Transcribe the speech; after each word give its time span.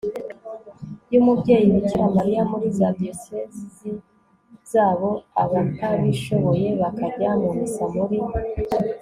y'umubyeyi 1.11 1.67
bikira 1.75 2.05
mariya 2.17 2.41
muri 2.51 2.65
za 2.77 2.89
diyosezi 2.97 3.89
zabo, 4.71 5.09
abatabishoboye 5.43 6.67
bakajya 6.81 7.29
mu 7.41 7.49
missa 7.57 7.85
muri 7.95 8.17